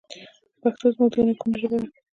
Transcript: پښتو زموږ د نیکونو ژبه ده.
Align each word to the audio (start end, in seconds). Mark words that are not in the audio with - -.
پښتو 0.61 0.85
زموږ 0.95 1.09
د 1.13 1.17
نیکونو 1.27 1.55
ژبه 1.61 1.77
ده. 1.81 1.87